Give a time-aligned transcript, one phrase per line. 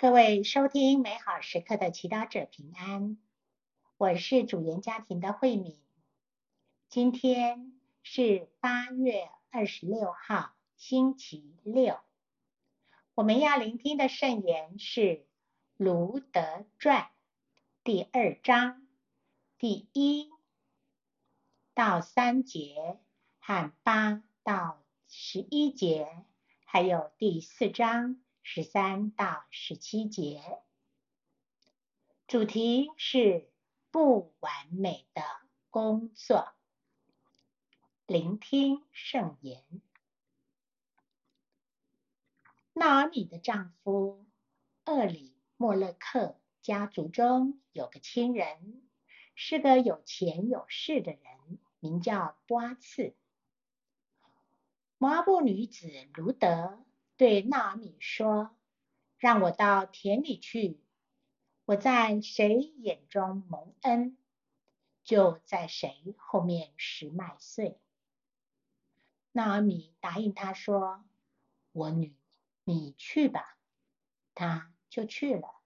[0.00, 3.18] 各位收听美好时刻的祈祷者平安，
[3.96, 5.76] 我是主言家庭的慧敏。
[6.88, 11.98] 今天是八月二十六号，星期六。
[13.16, 15.00] 我们要聆听的圣言是
[15.76, 17.02] 《卢德传》
[17.82, 18.86] 第二章
[19.58, 20.30] 第一
[21.74, 23.00] 到三节，
[23.40, 26.24] 和八到十一节，
[26.64, 28.20] 还有第四章。
[28.50, 30.40] 十三到十七节，
[32.26, 33.52] 主题是
[33.90, 35.22] 不完美的
[35.68, 36.54] 工作。
[38.06, 39.82] 聆听圣言。
[42.72, 44.26] 纳尔米的丈夫
[44.86, 48.82] 厄里莫勒克家族中有个亲人，
[49.34, 53.14] 是个有钱有势的人，名叫波阿次。
[54.96, 56.82] 摩阿布女子卢德。
[57.18, 58.56] 对纳尔米说
[59.18, 60.80] ：“让我到田里去，
[61.64, 64.16] 我在谁眼中蒙恩，
[65.02, 67.80] 就在谁后面拾麦穗。”
[69.32, 71.04] 纳尔米答应他说
[71.72, 72.14] ：“我女，
[72.62, 73.58] 你去吧。”
[74.36, 75.56] 他就去了，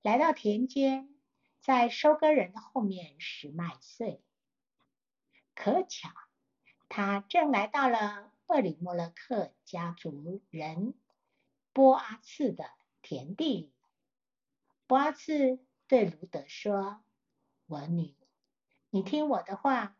[0.00, 1.14] 来到田间，
[1.60, 4.22] 在收割人的后面拾麦穗。
[5.54, 6.08] 可巧，
[6.88, 8.31] 他正来到了。
[8.52, 10.92] 赫里莫勒克家族人
[11.72, 13.72] 波阿次的田地里，
[14.86, 17.02] 波阿次对卢德说
[17.64, 18.14] ：“我女，
[18.90, 19.96] 你听我的话，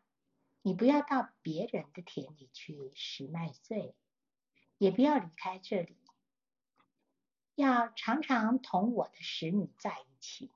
[0.61, 3.95] 你不要到别人的田里去拾麦穗，
[4.77, 5.97] 也不要离开这里，
[7.55, 10.51] 要常常同我的使女在一起。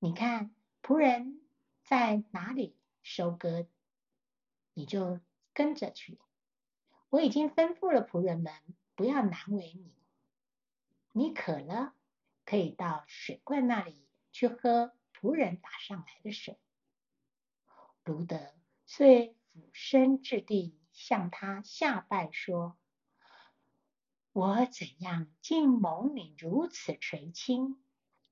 [0.00, 1.40] 你看仆人
[1.82, 3.68] 在哪里收割，
[4.74, 5.18] 你就
[5.54, 6.20] 跟着去。”
[7.14, 8.52] 我已经吩咐了仆人们，
[8.96, 9.94] 不要难为你。
[11.12, 11.94] 你渴了，
[12.44, 16.58] 可以到水罐那里去喝仆人打上来的水。
[18.02, 18.52] 卢德
[18.84, 22.76] 遂俯身至地，向他下拜说
[24.34, 27.80] ：“我怎样竟蒙你如此垂青，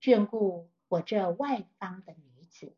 [0.01, 2.75] 眷顾我这外邦的女子？”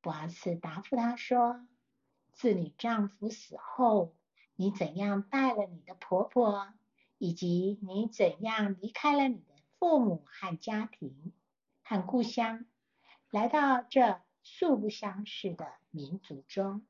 [0.00, 1.66] 波阿斯答复他说
[2.30, 4.14] ：“自你丈夫死后。”
[4.60, 6.74] 你怎样带了你的婆婆，
[7.16, 11.32] 以及你怎样离开了你的父母和家庭
[11.84, 12.66] 和故乡，
[13.30, 16.84] 来到这素不相识的民族中，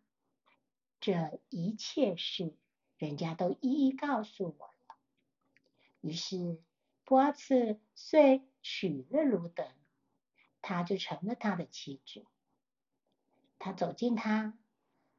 [0.98, 2.56] 这一切事，
[2.96, 4.96] 人家都一一告诉我了。
[6.00, 6.62] 于是
[7.04, 9.68] 波阿次遂娶了卢德，
[10.62, 12.24] 她就成了他的妻子。
[13.58, 14.58] 他走近她，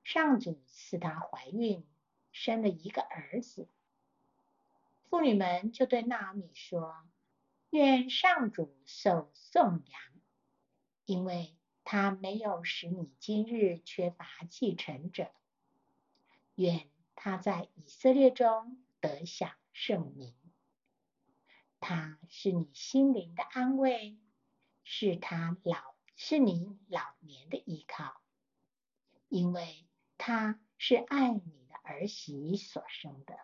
[0.03, 1.85] 上主赐她怀孕。
[2.31, 3.67] 生了一个儿子，
[5.09, 6.95] 妇女们就对纳米说
[7.71, 10.01] ：“愿上主受颂扬，
[11.05, 15.31] 因为他没有使你今日缺乏继承者。
[16.55, 20.35] 愿他在以色列中得享盛名。
[21.79, 24.17] 他是你心灵的安慰，
[24.83, 28.21] 是他老是你老年的依靠，
[29.29, 29.85] 因为
[30.17, 31.58] 他是爱你。”
[31.89, 33.39] 儿媳所生的，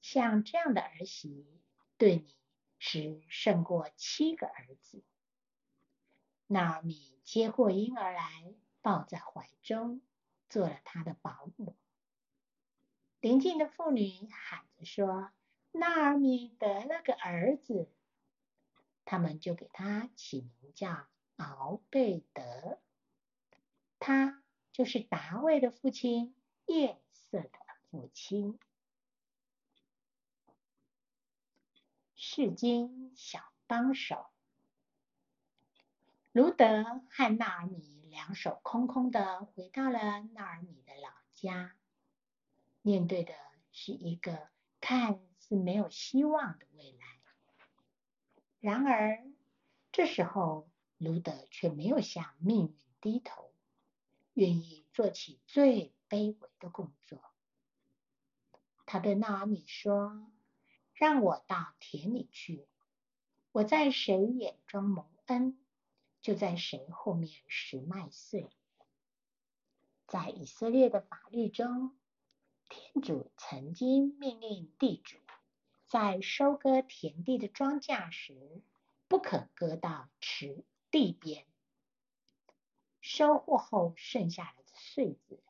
[0.00, 1.46] 像这样的儿媳，
[1.96, 2.36] 对你
[2.78, 5.02] 是胜过七个儿子。
[6.46, 10.02] 纳尔米接过婴儿来，抱在怀中，
[10.48, 11.76] 做了他的保姆。
[13.20, 15.30] 邻近的妇女喊着说
[15.72, 17.90] ：“纳尔米得了个儿子。”
[19.04, 22.78] 他们就给他起名叫敖贝德，
[23.98, 26.34] 他就是达味的父亲
[26.66, 27.00] 叶。
[27.30, 27.50] 色的
[27.90, 28.58] 母亲，
[32.16, 34.26] 世间小帮手。
[36.32, 41.76] 卢德和纳尔米两手空空的回到了纳尔米的老家，
[42.82, 43.32] 面对的
[43.70, 44.48] 是一个
[44.80, 46.98] 看似没有希望的未来。
[48.58, 49.24] 然而，
[49.92, 50.68] 这时候
[50.98, 53.54] 卢德却没有向命运低头，
[54.34, 57.22] 愿意做起最卑微的工作，
[58.84, 60.26] 他对纳尔米说
[60.92, 62.66] ：“让我到田里去，
[63.52, 65.56] 我在谁眼中蒙恩，
[66.20, 68.50] 就在谁后面拾麦穗。”
[70.08, 71.96] 在以色列的法律中，
[72.68, 75.16] 天主曾经命令地主
[75.86, 78.60] 在收割田地的庄稼时，
[79.06, 81.46] 不可割到池地边，
[83.00, 85.40] 收获后剩下来的穗子。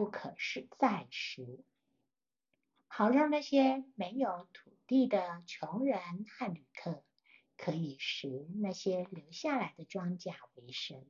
[0.00, 1.62] 不可是暂时，
[2.86, 7.04] 好让那些没有土地的穷人和旅客
[7.58, 11.04] 可以食那些留下来的庄稼为生。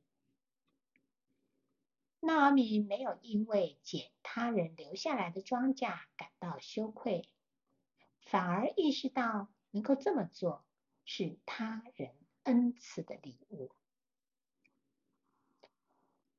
[2.19, 7.29] 纳尔米没有因为捡他人留下来的庄稼感到羞愧，
[8.19, 10.65] 反而意识到能够这么做
[11.05, 13.71] 是他人恩赐的礼物。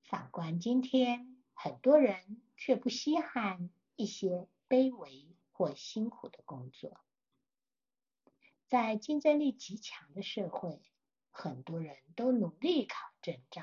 [0.03, 1.32] 反观今天，
[1.65, 7.01] 很多人却不稀罕一些卑微或辛苦的工作。
[8.67, 10.83] 在竞争力极强的社会，
[11.31, 13.63] 很多人都努力考证照，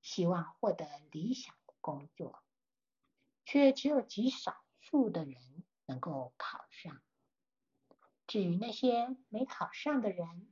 [0.00, 2.40] 希望获得理想的工作，
[3.44, 7.02] 却只有极少数的人能够考上。
[8.28, 10.46] 至于那些没考上的人，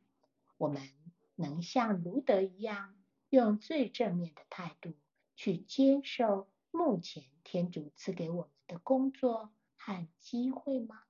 [0.56, 0.92] 我们
[1.36, 4.94] 能像卢德一样，用最正面的态度。
[5.34, 11.04] 去接受目前天主赐给我们的工作和机会吗？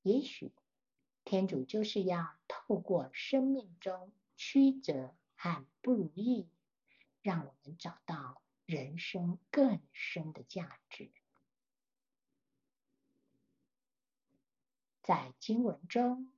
[0.00, 0.52] 也许
[1.22, 6.48] 天主就是要透过生命中曲折和不如意，
[7.20, 11.12] 让我们找到人生更深的价值。
[15.02, 16.32] 在经文中，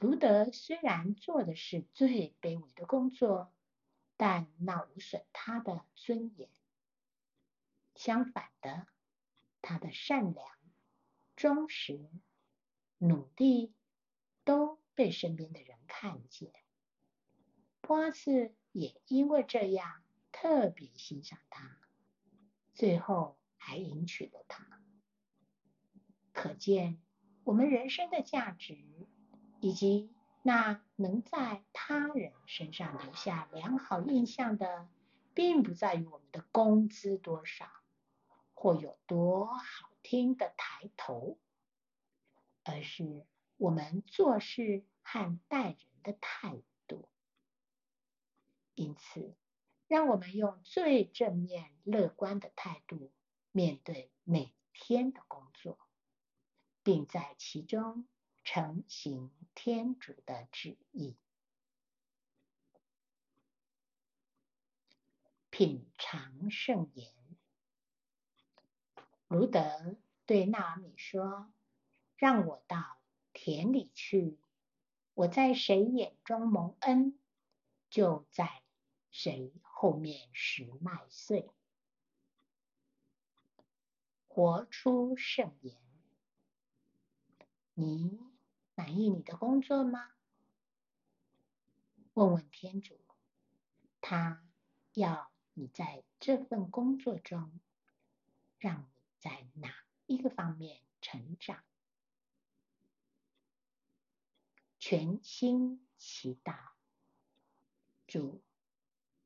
[0.00, 3.52] 卢德虽然做的是最卑微的工作。
[4.18, 6.50] 但那无损他的尊严。
[7.94, 8.86] 相反的，
[9.62, 10.46] 他的善良、
[11.36, 12.10] 忠实、
[12.98, 13.72] 努力
[14.44, 16.52] 都被身边的人看见。
[17.80, 21.78] 波斯也因为这样特别欣赏他，
[22.74, 24.82] 最后还迎娶了他。
[26.32, 27.00] 可见
[27.44, 28.76] 我们人生的价值
[29.60, 30.12] 以及。
[30.42, 34.88] 那能在他人身上留下良好印象的，
[35.34, 37.68] 并不在于我们的工资多少，
[38.54, 41.36] 或有多好听的抬头，
[42.64, 43.26] 而是
[43.56, 47.08] 我们做事和待人的态度。
[48.74, 49.34] 因此，
[49.86, 53.10] 让我们用最正面、乐观的态度
[53.52, 55.78] 面对每天的工作，
[56.82, 58.06] 并在其中。
[58.50, 61.14] 承行天主的旨意，
[65.50, 67.12] 品尝圣言。
[69.28, 71.52] 卢德对纳米说
[72.16, 72.96] ：“让我到
[73.34, 74.38] 田里去，
[75.12, 77.18] 我在谁眼中蒙恩，
[77.90, 78.62] 就在
[79.10, 81.50] 谁后面拾麦穗。”
[84.26, 85.76] 活出圣言，
[87.74, 88.26] 你。
[88.78, 90.12] 满意你的工作吗？
[92.14, 92.96] 问问天主，
[94.00, 94.46] 他
[94.94, 97.58] 要你在这份工作中，
[98.60, 99.74] 让你在哪
[100.06, 101.64] 一个方面成长？
[104.78, 106.54] 全心祈祷，
[108.06, 108.40] 主，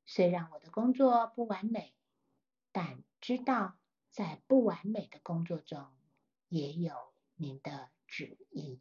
[0.06, 1.94] 虽然我的工作不完美，
[2.72, 3.76] 但知道
[4.08, 5.92] 在不完美的工作中，
[6.48, 8.80] 也有您的旨意。